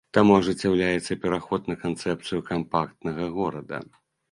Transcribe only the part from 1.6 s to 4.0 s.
на канцэпцыю кампактнага горада.